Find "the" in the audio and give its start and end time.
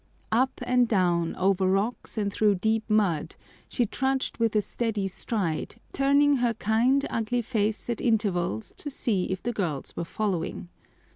9.43-9.53